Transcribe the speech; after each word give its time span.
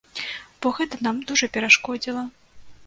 Бо 0.65 0.71
гэта 0.79 0.95
нам 1.09 1.21
дужа 1.31 1.51
перашкодзіла. 1.59 2.27